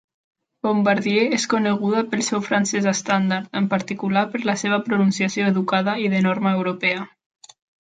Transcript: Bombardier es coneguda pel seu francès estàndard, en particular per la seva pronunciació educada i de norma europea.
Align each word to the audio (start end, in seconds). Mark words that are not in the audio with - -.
Bombardier 0.67 1.25
es 1.39 1.43
coneguda 1.51 2.01
pel 2.13 2.23
seu 2.29 2.41
francès 2.47 2.87
estàndard, 2.93 3.53
en 3.61 3.69
particular 3.75 4.25
per 4.33 4.43
la 4.53 4.57
seva 4.63 4.81
pronunciació 4.89 5.53
educada 5.55 5.97
i 6.07 6.11
de 6.17 6.25
norma 6.31 6.57
europea. 6.61 7.09